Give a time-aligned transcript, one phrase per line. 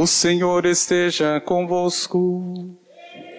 [0.00, 2.78] O Senhor esteja convosco.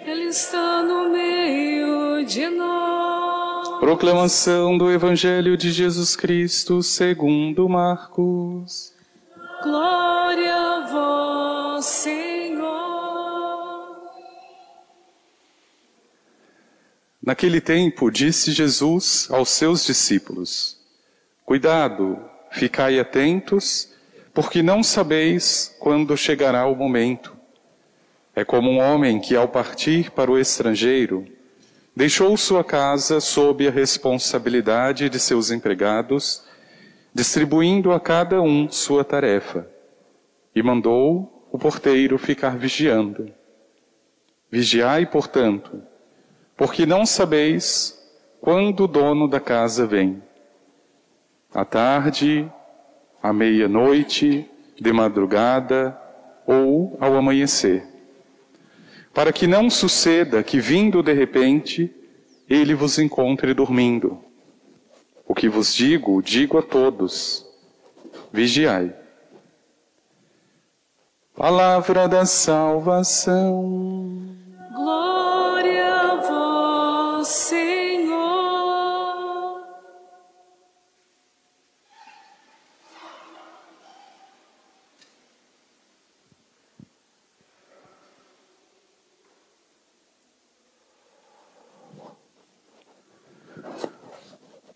[0.06, 3.80] Ele está no meio de nós.
[3.80, 8.92] Proclamação do Evangelho de Jesus Cristo segundo Marcos.
[9.64, 12.68] Glória a vós, Senhor.
[17.24, 20.78] Naquele tempo, disse Jesus aos seus discípulos:
[21.46, 22.20] Cuidado,
[22.52, 23.98] ficai atentos,
[24.34, 27.36] porque não sabeis quando chegará o momento.
[28.36, 31.26] É como um homem que, ao partir para o estrangeiro,
[31.96, 36.44] deixou sua casa sob a responsabilidade de seus empregados,
[37.14, 39.68] distribuindo a cada um sua tarefa,
[40.56, 43.32] e mandou o porteiro ficar vigiando.
[44.52, 45.82] Vigiai, portanto,
[46.56, 48.00] porque não sabeis
[48.40, 50.24] quando o dono da casa vem.
[51.54, 52.50] À tarde,
[53.22, 56.00] à meia-noite, de madrugada
[56.46, 57.84] ou ao amanhecer.
[59.14, 61.94] Para que não suceda que, vindo de repente,
[62.50, 64.20] ele vos encontre dormindo.
[65.28, 67.46] O que vos digo, digo a todos:
[68.32, 68.94] vigiai.
[71.36, 74.22] Palavra da salvação.
[74.74, 77.80] Glória a vós, Senhor.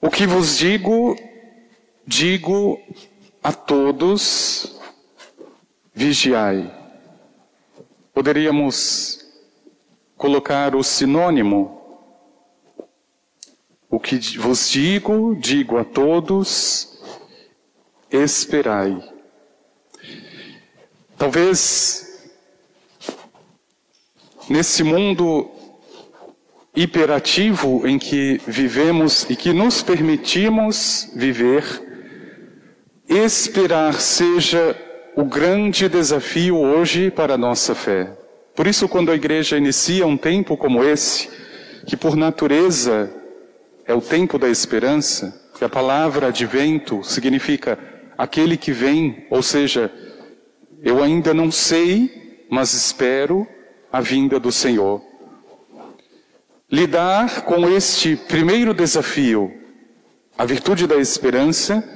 [0.05, 1.15] O que vos digo,
[2.05, 2.77] digo
[3.41, 4.77] a todos,
[5.95, 6.69] vigiai.
[8.13, 9.25] Poderíamos
[10.17, 12.05] colocar o sinônimo.
[13.89, 17.01] O que vos digo, digo a todos,
[18.11, 19.01] esperai.
[21.17, 22.29] Talvez
[24.49, 25.49] nesse mundo
[26.75, 31.63] hiperativo em que vivemos e que nos permitimos viver,
[33.07, 34.75] esperar seja
[35.15, 38.11] o grande desafio hoje para a nossa fé.
[38.55, 41.29] Por isso, quando a igreja inicia um tempo como esse,
[41.85, 43.11] que por natureza
[43.85, 47.77] é o tempo da esperança, que a palavra advento significa
[48.17, 49.91] aquele que vem, ou seja,
[50.81, 53.47] eu ainda não sei, mas espero
[53.91, 55.01] a vinda do Senhor.
[56.73, 59.53] Lidar com este primeiro desafio,
[60.35, 61.87] a virtude da esperança,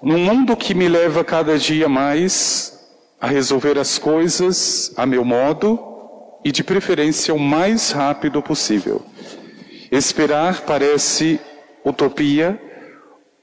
[0.00, 2.88] num mundo que me leva cada dia mais
[3.20, 5.76] a resolver as coisas a meu modo
[6.44, 9.04] e de preferência o mais rápido possível.
[9.90, 11.40] Esperar parece
[11.84, 12.62] utopia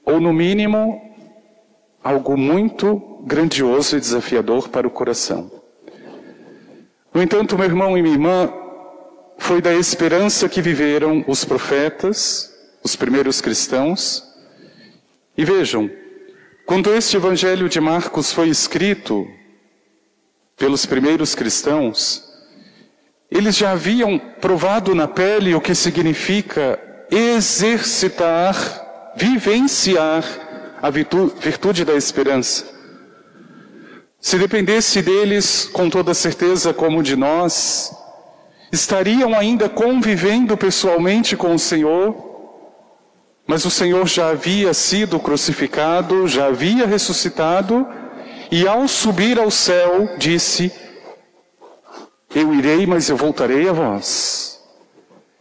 [0.02, 0.98] ou no mínimo
[2.02, 5.50] algo muito grandioso e desafiador para o coração.
[7.12, 8.50] No entanto, meu irmão e minha irmã,
[9.48, 12.52] foi da esperança que viveram os profetas,
[12.84, 14.22] os primeiros cristãos.
[15.38, 15.90] E vejam,
[16.66, 19.26] quando este evangelho de Marcos foi escrito
[20.54, 22.22] pelos primeiros cristãos,
[23.30, 26.78] eles já haviam provado na pele o que significa
[27.10, 30.24] exercitar, vivenciar
[30.82, 32.66] a virtude da esperança.
[34.20, 37.96] Se dependesse deles, com toda certeza, como de nós,
[38.70, 42.28] estariam ainda convivendo pessoalmente com o Senhor,
[43.46, 47.86] mas o Senhor já havia sido crucificado, já havia ressuscitado,
[48.50, 50.72] e ao subir ao céu, disse:
[52.34, 54.60] Eu irei, mas eu voltarei a vós.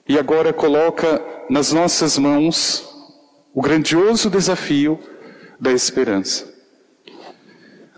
[0.07, 2.87] E agora coloca nas nossas mãos
[3.53, 4.99] o grandioso desafio
[5.59, 6.46] da esperança.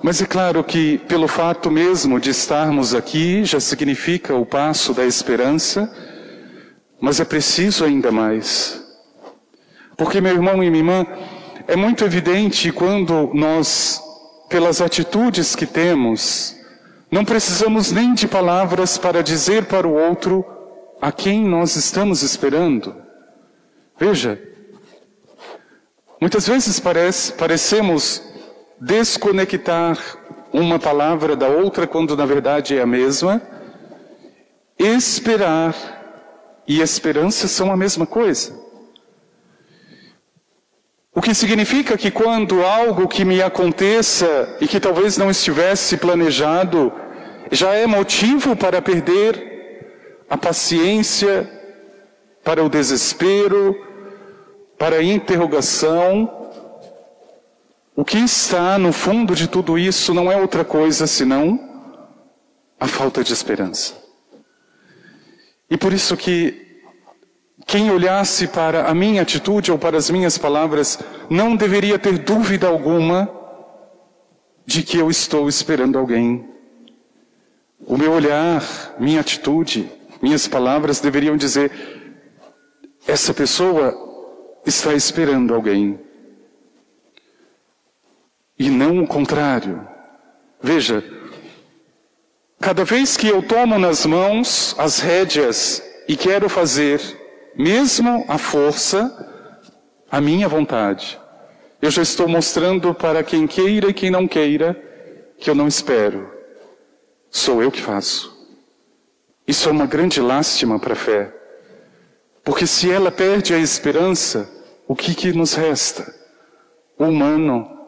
[0.02, 5.06] Mas é claro que, pelo fato mesmo de estarmos aqui, já significa o passo da
[5.06, 5.94] esperança,
[7.02, 8.82] mas é preciso ainda mais.
[9.98, 11.06] Porque, meu irmão e minha irmã,
[11.68, 14.02] é muito evidente quando nós,
[14.48, 16.56] pelas atitudes que temos,
[17.12, 20.46] não precisamos nem de palavras para dizer para o outro
[21.02, 22.96] a quem nós estamos esperando.
[24.00, 24.41] Veja,
[26.22, 28.28] muitas vezes parece, parecemos
[28.79, 29.97] desconectar
[30.52, 33.41] uma palavra da outra quando na verdade é a mesma.
[34.78, 35.76] Esperar
[36.67, 38.58] e esperança são a mesma coisa.
[41.14, 46.93] O que significa que quando algo que me aconteça e que talvez não estivesse planejado
[47.52, 51.49] já é motivo para perder a paciência,
[52.43, 53.75] para o desespero,
[54.78, 56.39] para a interrogação,
[57.99, 61.59] o que está no fundo de tudo isso não é outra coisa senão
[62.79, 63.93] a falta de esperança.
[65.69, 66.79] E por isso que
[67.67, 70.97] quem olhasse para a minha atitude ou para as minhas palavras
[71.29, 73.29] não deveria ter dúvida alguma
[74.66, 76.47] de que eu estou esperando alguém.
[77.85, 78.63] O meu olhar,
[78.97, 79.91] minha atitude,
[80.22, 81.69] minhas palavras deveriam dizer:
[83.05, 83.93] essa pessoa
[84.66, 86.07] está esperando alguém.
[88.59, 89.88] E não o contrário.
[90.61, 91.02] Veja,
[92.59, 97.00] cada vez que eu tomo nas mãos as rédeas e quero fazer,
[97.56, 99.28] mesmo a força,
[100.11, 101.17] a minha vontade,
[101.82, 104.76] eu já estou mostrando para quem queira e quem não queira
[105.40, 106.29] que eu não espero.
[107.32, 108.38] Sou eu que faço.
[109.47, 111.34] Isso é uma grande lástima para a fé.
[112.44, 114.50] Porque se ela perde a esperança,
[114.88, 116.14] o que, que nos resta?
[116.97, 117.78] O humano.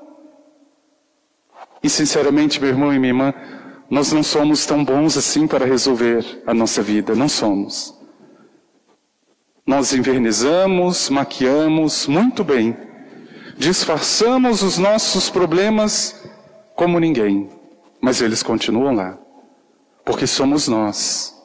[1.84, 3.34] E sinceramente, meu irmão e minha irmã,
[3.90, 7.16] nós não somos tão bons assim para resolver a nossa vida.
[7.16, 7.94] Não somos.
[9.66, 12.76] Nós invernizamos, maquiamos muito bem
[13.62, 16.20] disfarçamos os nossos problemas
[16.76, 17.48] como ninguém,
[18.02, 19.20] mas eles continuam lá,
[20.04, 21.36] porque somos nós.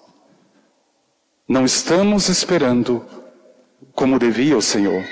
[1.46, 3.04] Não estamos esperando
[3.94, 5.04] como devia o Senhor.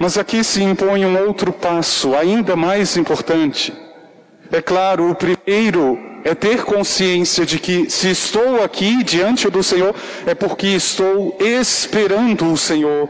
[0.00, 3.72] Mas aqui se impõe um outro passo, ainda mais importante.
[4.52, 9.94] É claro, o primeiro é ter consciência de que se estou aqui diante do Senhor,
[10.26, 13.08] é porque estou esperando o Senhor.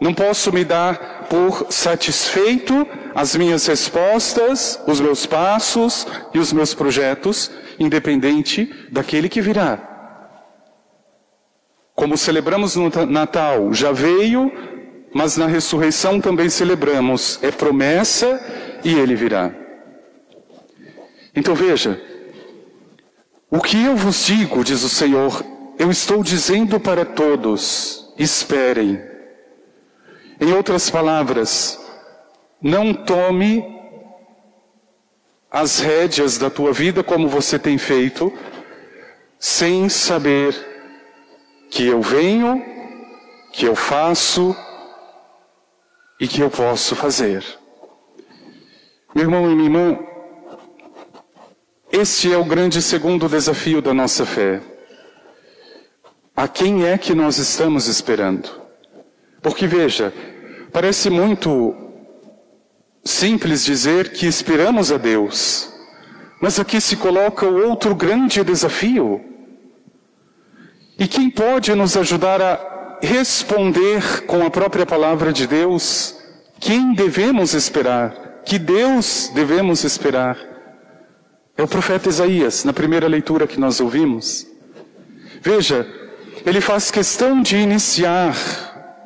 [0.00, 6.74] Não posso me dar por satisfeito as minhas respostas, os meus passos e os meus
[6.74, 9.80] projetos, independente daquele que virá.
[11.94, 14.52] Como celebramos no Natal, já veio,
[15.14, 17.38] mas na ressurreição também celebramos.
[17.42, 18.38] É promessa
[18.84, 19.65] e ele virá.
[21.36, 22.02] Então veja,
[23.50, 25.44] o que eu vos digo, diz o Senhor,
[25.78, 28.98] eu estou dizendo para todos: esperem
[30.40, 31.78] em outras palavras,
[32.60, 33.76] não tome
[35.50, 38.32] as rédeas da tua vida como você tem feito,
[39.38, 40.54] sem saber
[41.70, 42.64] que eu venho,
[43.52, 44.56] que eu faço
[46.18, 47.44] e que eu posso fazer.
[49.14, 50.05] Meu irmão e minha irmã,
[51.96, 54.60] este é o grande segundo desafio da nossa fé.
[56.36, 58.50] A quem é que nós estamos esperando?
[59.40, 60.12] Porque veja,
[60.70, 61.74] parece muito
[63.02, 65.72] simples dizer que esperamos a Deus,
[66.38, 69.24] mas aqui se coloca o outro grande desafio.
[70.98, 76.14] E quem pode nos ajudar a responder com a própria palavra de Deus?
[76.60, 78.42] Quem devemos esperar?
[78.44, 80.36] Que Deus devemos esperar?
[81.56, 84.46] É o profeta Isaías, na primeira leitura que nós ouvimos.
[85.40, 85.86] Veja,
[86.44, 88.34] ele faz questão de iniciar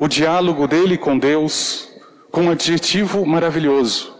[0.00, 1.88] o diálogo dele com Deus
[2.30, 4.14] com um adjetivo maravilhoso.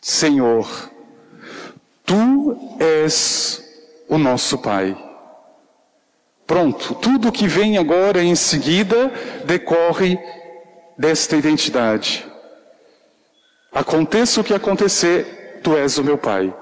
[0.00, 0.90] Senhor,
[2.04, 3.62] tu és
[4.08, 4.96] o nosso Pai.
[6.46, 9.12] Pronto, tudo que vem agora em seguida
[9.44, 10.16] decorre
[10.96, 12.24] desta identidade.
[13.72, 15.35] Aconteça o que acontecer,
[15.66, 16.54] tu és o meu Pai.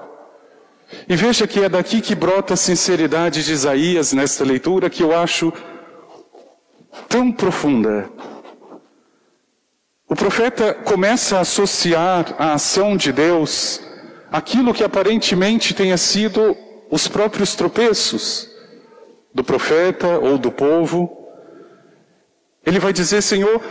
[1.07, 5.15] E veja que é daqui que brota a sinceridade de Isaías nesta leitura que eu
[5.15, 5.53] acho
[7.07, 8.09] tão profunda.
[10.09, 13.79] O profeta começa a associar a ação de Deus
[14.31, 16.57] aquilo que aparentemente tenha sido
[16.89, 18.49] os próprios tropeços
[19.31, 21.15] do profeta ou do povo.
[22.65, 23.61] Ele vai dizer: Senhor,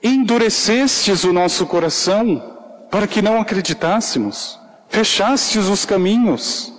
[0.00, 2.50] endurecestes o nosso coração
[2.88, 4.59] para que não acreditássemos,
[4.90, 6.70] fechastes os caminhos.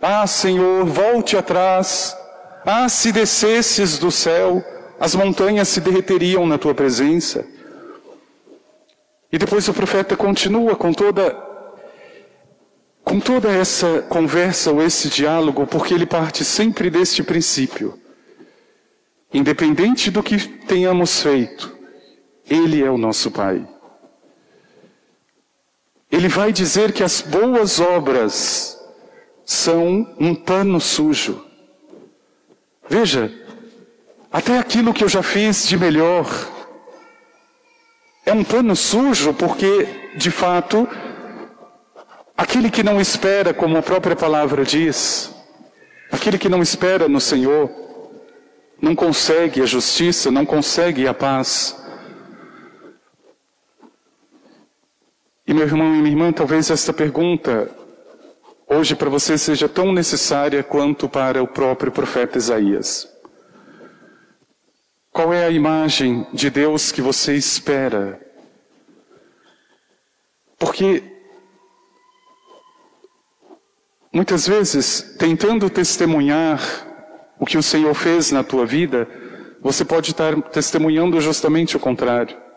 [0.00, 2.16] Ah, Senhor, volte atrás.
[2.66, 4.64] Ah, se descesses do céu
[5.00, 7.46] as montanhas se derreteriam na tua presença.
[9.30, 11.46] E depois o profeta continua com toda
[13.04, 17.98] com toda essa conversa ou esse diálogo, porque ele parte sempre deste princípio.
[19.32, 21.74] Independente do que tenhamos feito,
[22.50, 23.66] ele é o nosso Pai.
[26.10, 28.78] Ele vai dizer que as boas obras
[29.44, 31.44] são um pano sujo.
[32.88, 33.32] Veja,
[34.32, 36.26] até aquilo que eu já fiz de melhor
[38.26, 39.86] é um pano sujo, porque,
[40.16, 40.86] de fato,
[42.36, 45.34] aquele que não espera, como a própria palavra diz,
[46.12, 47.70] aquele que não espera no Senhor,
[48.80, 51.74] não consegue a justiça, não consegue a paz.
[55.48, 57.70] E meu irmão e minha irmã, talvez esta pergunta
[58.66, 63.08] hoje para você seja tão necessária quanto para o próprio profeta Isaías.
[65.10, 68.20] Qual é a imagem de Deus que você espera?
[70.58, 71.02] Porque
[74.12, 76.60] muitas vezes, tentando testemunhar
[77.40, 79.08] o que o Senhor fez na tua vida,
[79.62, 82.47] você pode estar testemunhando justamente o contrário.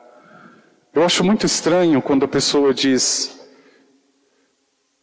[0.93, 3.39] Eu acho muito estranho quando a pessoa diz: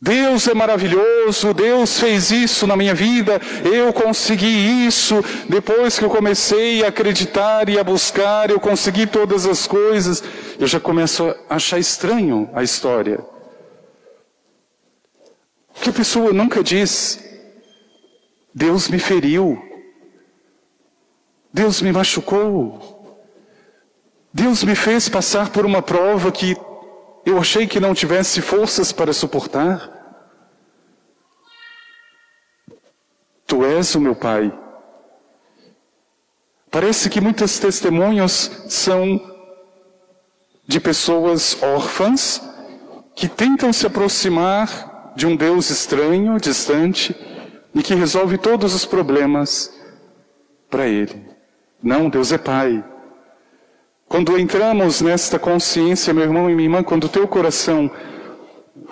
[0.01, 5.17] Deus é maravilhoso, Deus fez isso na minha vida, eu consegui isso,
[5.49, 10.23] depois que eu comecei a acreditar e a buscar, eu consegui todas as coisas.
[10.59, 13.25] Eu já começo a achar estranho a história.
[15.75, 17.19] Que a pessoa nunca diz:
[18.55, 19.61] Deus me feriu,
[21.53, 22.98] Deus me machucou,
[24.33, 26.57] Deus me fez passar por uma prova que
[27.25, 29.91] eu achei que não tivesse forças para suportar.
[33.47, 34.53] Tu és o meu Pai.
[36.71, 39.21] Parece que muitos testemunhos são
[40.67, 42.43] de pessoas órfãs
[43.15, 47.17] que tentam se aproximar de um Deus estranho, distante,
[47.75, 49.73] e que resolve todos os problemas
[50.69, 51.27] para Ele.
[51.83, 52.85] Não, Deus é Pai.
[54.09, 57.91] Quando entramos nesta consciência, meu irmão e minha irmã, quando o teu coração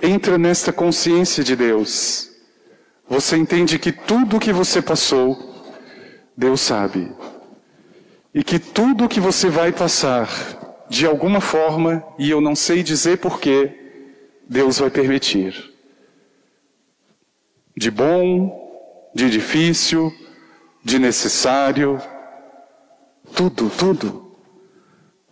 [0.02, 2.30] entra nesta consciência de Deus,
[3.08, 5.64] você entende que tudo o que você passou,
[6.36, 7.10] Deus sabe.
[8.34, 10.28] E que tudo o que você vai passar,
[10.86, 13.74] de alguma forma, e eu não sei dizer porquê,
[14.46, 15.72] Deus vai permitir.
[17.74, 20.12] De bom, de difícil,
[20.84, 21.98] de necessário,
[23.34, 24.25] tudo, tudo.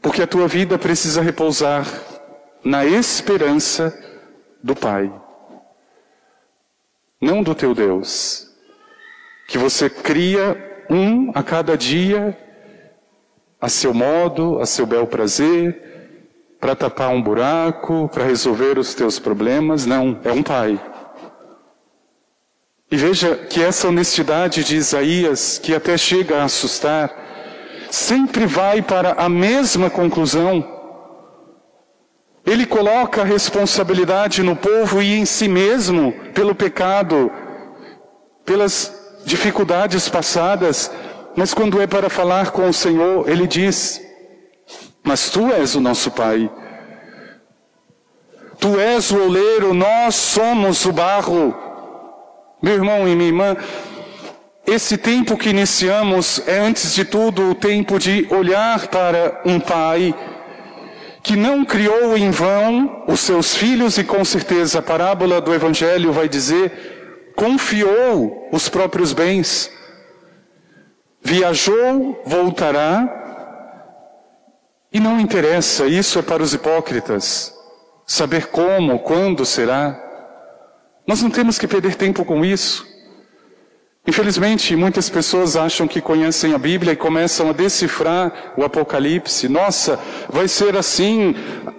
[0.04, 1.86] Porque a tua vida precisa repousar
[2.62, 3.98] na esperança
[4.62, 5.10] do Pai,
[7.18, 8.50] não do teu Deus,
[9.48, 12.36] que você cria um a cada dia,
[13.58, 19.18] a seu modo, a seu bel prazer, para tapar um buraco, para resolver os teus
[19.18, 19.86] problemas.
[19.86, 20.78] Não, é um Pai.
[22.90, 27.23] E veja que essa honestidade de Isaías, que até chega a assustar,
[27.94, 30.68] sempre vai para a mesma conclusão.
[32.44, 37.30] Ele coloca a responsabilidade no povo e em si mesmo pelo pecado,
[38.44, 38.92] pelas
[39.24, 40.90] dificuldades passadas,
[41.36, 44.00] mas quando é para falar com o Senhor, ele diz:
[45.02, 46.50] Mas tu és o nosso Pai.
[48.58, 51.54] Tu és o oleiro, nós somos o barro.
[52.60, 53.56] Meu irmão e minha irmã,
[54.66, 60.14] esse tempo que iniciamos é, antes de tudo, o tempo de olhar para um pai
[61.22, 66.12] que não criou em vão os seus filhos e com certeza a parábola do Evangelho
[66.12, 69.70] vai dizer, confiou os próprios bens,
[71.22, 73.22] viajou, voltará,
[74.92, 77.52] e não interessa, isso é para os hipócritas,
[78.06, 80.00] saber como, quando será.
[81.06, 82.93] Nós não temos que perder tempo com isso.
[84.06, 89.48] Infelizmente, muitas pessoas acham que conhecem a Bíblia e começam a decifrar o Apocalipse.
[89.48, 91.34] Nossa, vai ser assim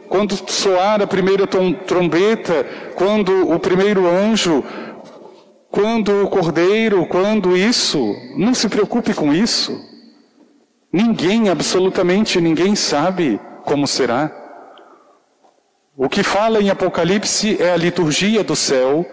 [0.09, 2.65] quando soar a primeira trombeta,
[2.95, 4.63] quando o primeiro anjo,
[5.69, 8.15] quando o cordeiro, quando isso.
[8.35, 9.79] Não se preocupe com isso.
[10.91, 14.31] Ninguém, absolutamente ninguém sabe como será.
[15.95, 19.05] O que fala em Apocalipse é a liturgia do céu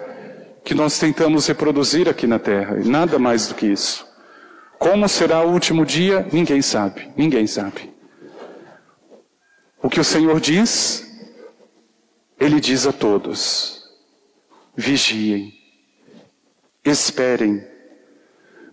[0.64, 4.07] que nós tentamos reproduzir aqui na Terra, e nada mais do que isso.
[4.78, 6.26] Como será o último dia?
[6.33, 7.92] Ninguém sabe, ninguém sabe.
[9.83, 11.09] O que o Senhor diz,
[12.38, 13.85] Ele diz a todos:
[14.76, 15.52] vigiem,
[16.85, 17.64] esperem,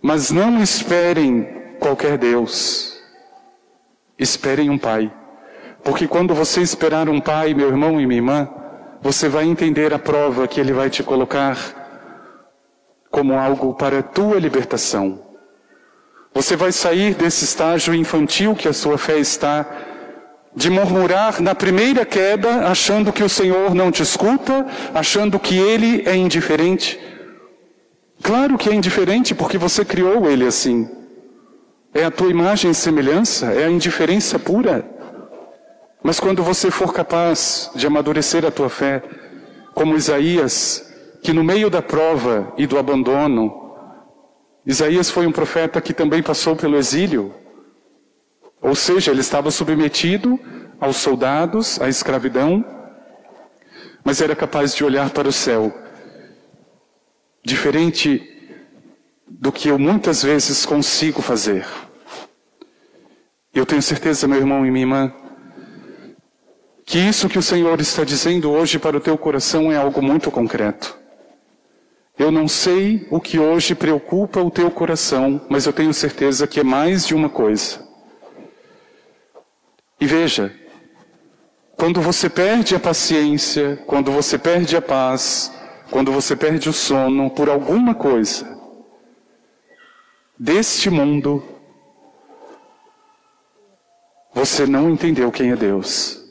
[0.02, 3.00] mas não esperem qualquer Deus,
[4.18, 5.14] esperem um Pai.
[5.84, 8.50] Porque quando você esperar um Pai, meu irmão e minha irmã,
[9.02, 11.79] você vai entender a prova que Ele vai te colocar
[13.10, 15.30] como algo para a tua libertação.
[16.34, 19.66] Você vai sair desse estágio infantil que a sua fé está,
[20.56, 26.04] de murmurar na primeira queda, achando que o Senhor não te escuta, achando que Ele
[26.06, 27.00] é indiferente.
[28.22, 30.90] Claro que é indiferente porque você criou Ele assim.
[31.94, 34.86] É a tua imagem e semelhança, é a indiferença pura.
[36.04, 39.02] Mas quando você for capaz de amadurecer a tua fé,
[39.74, 40.89] como Isaías,
[41.22, 43.70] que no meio da prova e do abandono,
[44.66, 47.34] Isaías foi um profeta que também passou pelo exílio.
[48.62, 50.40] Ou seja, ele estava submetido
[50.80, 52.64] aos soldados, à escravidão,
[54.04, 55.74] mas era capaz de olhar para o céu
[57.44, 58.22] diferente
[59.28, 61.66] do que eu muitas vezes consigo fazer.
[63.54, 65.14] Eu tenho certeza, meu irmão e minha irmã,
[66.86, 70.30] que isso que o Senhor está dizendo hoje para o teu coração é algo muito
[70.30, 70.99] concreto.
[72.20, 76.60] Eu não sei o que hoje preocupa o teu coração, mas eu tenho certeza que
[76.60, 77.88] é mais de uma coisa.
[80.02, 80.54] E veja,
[81.78, 85.50] quando você perde a paciência, quando você perde a paz,
[85.90, 88.60] quando você perde o sono por alguma coisa
[90.38, 91.42] deste mundo,
[94.34, 96.22] você não entendeu quem é Deus.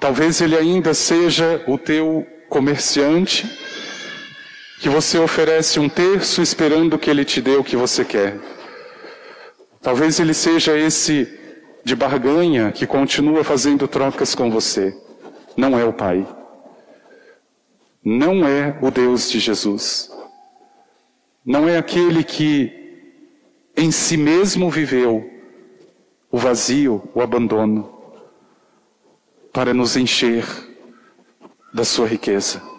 [0.00, 3.61] Talvez ele ainda seja o teu comerciante,
[4.80, 8.38] que você oferece um terço esperando que ele te dê o que você quer.
[9.80, 11.40] Talvez ele seja esse
[11.84, 14.96] de barganha que continua fazendo trocas com você.
[15.56, 16.26] Não é o Pai.
[18.04, 20.10] Não é o Deus de Jesus.
[21.44, 22.72] Não é aquele que
[23.76, 25.28] em si mesmo viveu
[26.30, 27.92] o vazio, o abandono,
[29.52, 30.44] para nos encher
[31.74, 32.71] da sua riqueza.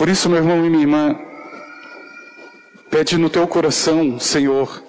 [0.00, 1.14] Por isso, meu irmão e minha irmã,
[2.90, 4.82] pede no teu coração, Senhor,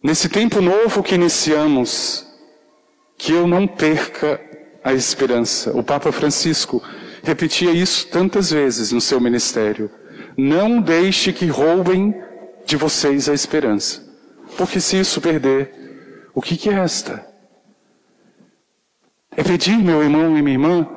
[0.00, 2.24] Nesse tempo novo que iniciamos,
[3.18, 4.40] que eu não perca
[4.84, 5.76] a esperança.
[5.76, 6.80] O Papa Francisco
[7.24, 9.90] repetia isso tantas vezes no seu ministério.
[10.36, 12.14] Não deixe que roubem
[12.64, 14.00] de vocês a esperança.
[14.56, 17.26] Porque se isso perder, o que, que é esta?
[19.36, 20.88] É pedir, meu irmão e minha irmã,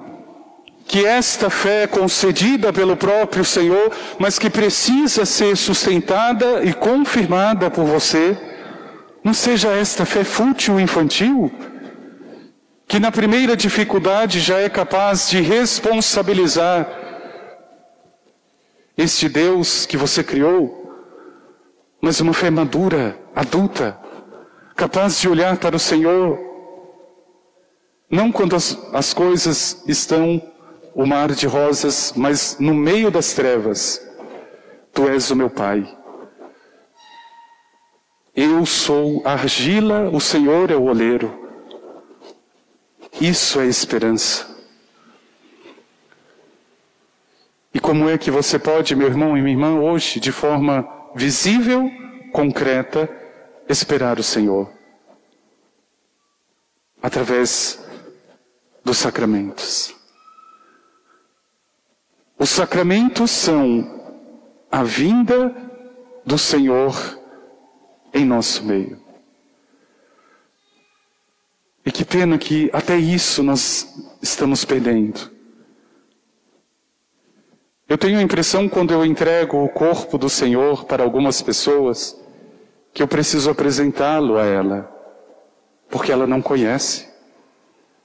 [0.90, 7.86] que esta fé concedida pelo próprio Senhor, mas que precisa ser sustentada e confirmada por
[7.86, 8.36] você,
[9.24, 11.52] não seja esta fé fútil infantil,
[12.88, 16.90] que na primeira dificuldade já é capaz de responsabilizar
[18.98, 20.92] este Deus que você criou,
[22.02, 23.96] mas uma fé madura, adulta,
[24.76, 26.40] capaz de olhar para o Senhor,
[28.10, 30.49] não quando as, as coisas estão
[30.94, 34.02] o mar de rosas, mas no meio das trevas.
[34.94, 35.98] Tu és o meu Pai.
[38.36, 41.50] Eu sou argila, o Senhor é o oleiro.
[43.20, 44.48] Isso é esperança.
[47.74, 51.90] E como é que você pode, meu irmão e minha irmã, hoje, de forma visível,
[52.32, 53.10] concreta,
[53.68, 54.72] esperar o Senhor?
[57.02, 57.80] Através
[58.84, 59.99] dos sacramentos.
[62.40, 64.16] Os sacramentos são
[64.72, 65.54] a vinda
[66.26, 67.20] do Senhor
[68.14, 68.98] em nosso meio.
[71.86, 75.30] E que pena que até isso nós estamos perdendo.
[77.90, 82.18] Eu tenho a impressão, quando eu entrego o corpo do Senhor para algumas pessoas,
[82.94, 84.90] que eu preciso apresentá-lo a ela,
[85.90, 87.10] porque ela não conhece.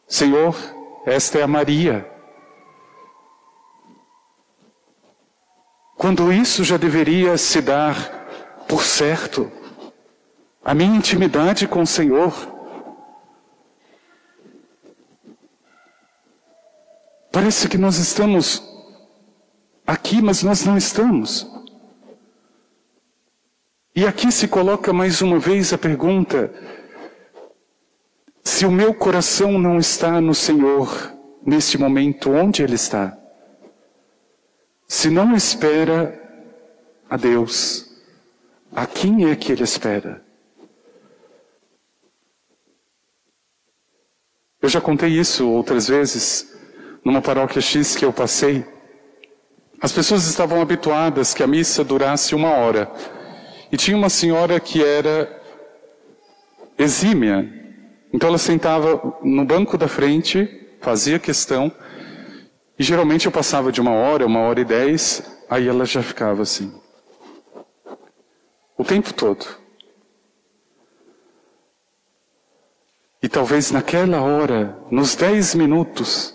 [0.08, 0.56] Senhor,
[1.06, 2.13] esta é a Maria.
[6.04, 7.96] Quando isso já deveria se dar
[8.68, 9.50] por certo
[10.62, 12.30] a minha intimidade com o Senhor.
[17.32, 18.62] Parece que nós estamos
[19.86, 21.50] aqui, mas nós não estamos.
[23.96, 26.52] E aqui se coloca mais uma vez a pergunta:
[28.42, 31.14] se o meu coração não está no Senhor
[31.46, 33.23] neste momento, onde Ele está?
[34.86, 36.20] Se não espera
[37.08, 37.90] a Deus,
[38.74, 40.22] a quem é que Ele espera?
[44.60, 46.56] Eu já contei isso outras vezes
[47.04, 48.64] numa paróquia X que eu passei.
[49.80, 52.90] As pessoas estavam habituadas que a missa durasse uma hora.
[53.70, 55.42] E tinha uma senhora que era
[56.78, 57.46] exímia.
[58.12, 60.48] Então ela sentava no banco da frente,
[60.80, 61.70] fazia questão,
[62.78, 66.42] e geralmente eu passava de uma hora, uma hora e dez, aí ela já ficava
[66.42, 66.72] assim.
[68.76, 69.46] O tempo todo.
[73.22, 76.34] E talvez naquela hora, nos dez minutos,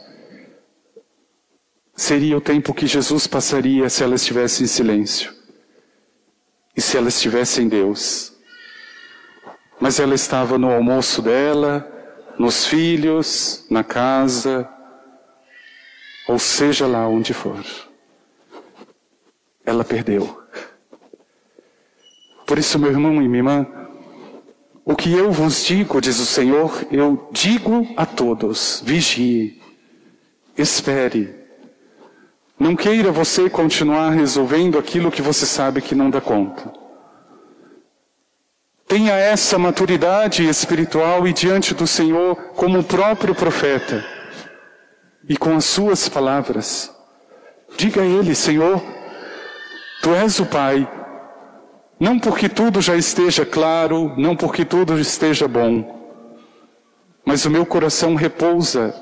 [1.93, 5.34] seria o tempo que Jesus passaria se ela estivesse em silêncio.
[6.75, 8.34] E se ela estivesse em Deus.
[9.80, 11.86] Mas ela estava no almoço dela,
[12.39, 14.67] nos filhos, na casa,
[16.29, 17.65] ou seja lá onde for.
[19.65, 20.43] Ela perdeu.
[22.45, 23.67] Por isso, meu irmão e minha irmã,
[24.85, 29.59] o que eu vos digo, diz o Senhor, eu digo a todos: vigie,
[30.55, 31.35] espere,
[32.59, 36.71] Não queira você continuar resolvendo aquilo que você sabe que não dá conta.
[38.87, 44.18] Tenha essa maturidade espiritual e diante do Senhor, como o próprio profeta,
[45.29, 46.91] e com as suas palavras,
[47.77, 48.83] diga a Ele: Senhor,
[50.01, 50.89] Tu és o Pai,
[51.99, 56.17] não porque tudo já esteja claro, não porque tudo esteja bom,
[57.23, 58.93] mas o meu coração repousa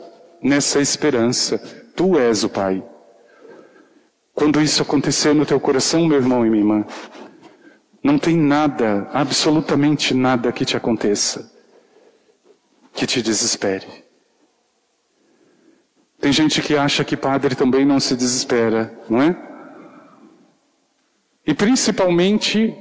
[0.43, 1.57] nessa esperança:
[1.95, 2.83] Tu és o Pai.
[4.33, 6.85] Quando isso acontecer no teu coração, meu irmão e minha irmã,
[8.03, 11.57] não tem nada, absolutamente nada que te aconteça
[12.97, 14.07] que te desespere.
[16.19, 19.36] Tem gente que acha que padre também não se desespera, não é?
[21.45, 22.75] E principalmente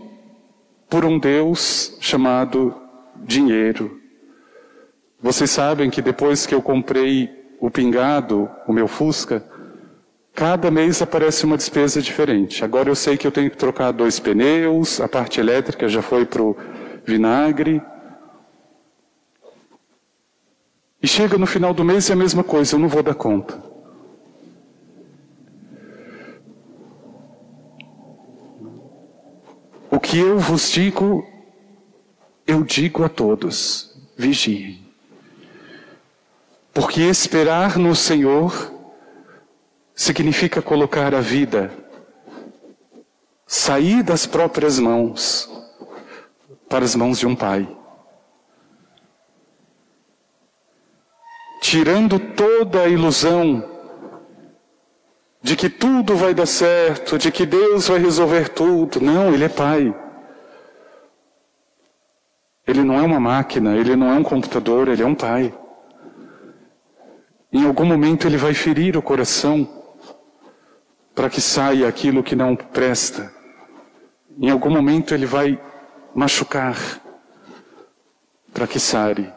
[0.88, 2.74] por um Deus chamado
[3.24, 4.00] dinheiro.
[5.20, 9.44] Vocês sabem que depois que eu comprei o pingado, o meu Fusca,
[10.36, 12.62] Cada mês aparece uma despesa diferente.
[12.62, 16.26] Agora eu sei que eu tenho que trocar dois pneus, a parte elétrica já foi
[16.26, 16.54] para o
[17.06, 17.80] vinagre.
[21.06, 23.14] E chega no final do mês e é a mesma coisa, eu não vou dar
[23.14, 23.62] conta.
[29.88, 31.24] O que eu vos digo,
[32.44, 34.84] eu digo a todos: vigiem.
[36.74, 38.72] Porque esperar no Senhor
[39.94, 41.72] significa colocar a vida,
[43.46, 45.48] sair das próprias mãos
[46.68, 47.85] para as mãos de um pai.
[51.68, 53.68] Tirando toda a ilusão
[55.42, 59.00] de que tudo vai dar certo, de que Deus vai resolver tudo.
[59.00, 59.92] Não, Ele é pai.
[62.64, 65.52] Ele não é uma máquina, ele não é um computador, ele é um pai.
[67.52, 69.68] Em algum momento ele vai ferir o coração
[71.16, 73.34] para que saia aquilo que não presta.
[74.38, 75.60] Em algum momento ele vai
[76.14, 76.76] machucar
[78.54, 79.35] para que sare.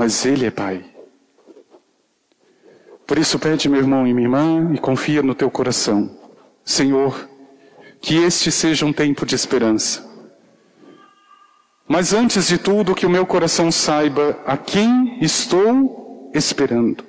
[0.00, 0.82] Mas ele é Pai.
[3.06, 6.18] Por isso pede, meu irmão e minha irmã, e confia no teu coração.
[6.64, 7.28] Senhor,
[8.00, 10.10] que este seja um tempo de esperança.
[11.86, 17.04] Mas antes de tudo, que o meu coração saiba a quem estou esperando.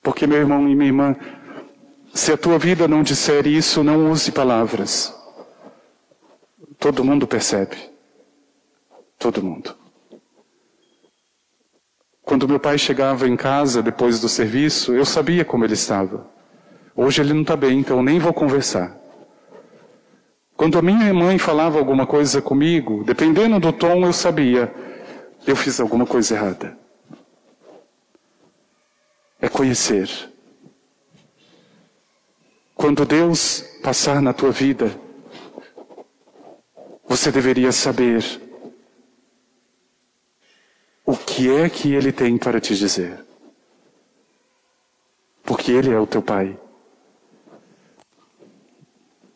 [0.00, 1.16] Porque, meu irmão e minha irmã,
[2.14, 5.12] se a tua vida não disser isso, não use palavras.
[6.78, 7.90] Todo mundo percebe.
[9.18, 9.79] Todo mundo.
[12.22, 16.26] Quando meu pai chegava em casa depois do serviço, eu sabia como ele estava.
[16.94, 18.96] Hoje ele não está bem, então nem vou conversar.
[20.56, 24.72] Quando a minha mãe falava alguma coisa comigo, dependendo do tom, eu sabia,
[25.46, 26.80] eu fiz alguma coisa errada
[29.40, 30.08] é conhecer.
[32.74, 34.94] Quando Deus passar na tua vida,
[37.08, 38.39] você deveria saber
[41.10, 43.24] o que é que Ele tem para te dizer.
[45.42, 46.56] Porque Ele é o teu Pai.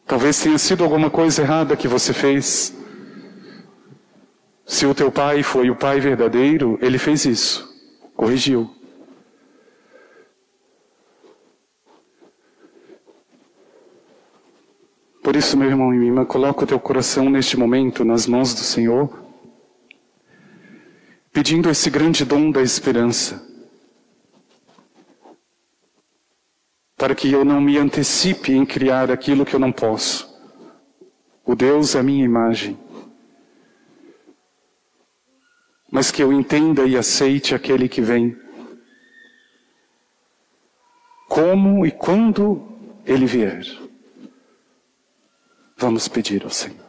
[0.06, 2.72] Talvez tenha sido alguma coisa errada que você fez.
[4.66, 7.68] Se o teu pai foi o pai verdadeiro, ele fez isso,
[8.14, 8.70] corrigiu.
[15.22, 18.52] Por isso, meu irmão e minha irmã, coloca o teu coração neste momento nas mãos
[18.54, 19.23] do Senhor,
[21.44, 23.46] pedindo esse grande dom da esperança,
[26.96, 30.26] para que eu não me antecipe em criar aquilo que eu não posso.
[31.44, 32.78] O Deus é a minha imagem.
[35.92, 38.34] Mas que eu entenda e aceite aquele que vem.
[41.28, 42.66] Como e quando
[43.04, 43.66] ele vier.
[45.76, 46.83] Vamos pedir ao Senhor.